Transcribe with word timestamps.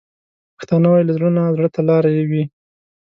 پښتانه 0.57 0.87
وايي: 0.89 1.05
له 1.07 1.13
زړه 1.17 1.29
نه 1.37 1.43
زړه 1.55 1.67
ته 1.75 1.81
لارې 1.89 2.13
وي. 2.29 2.43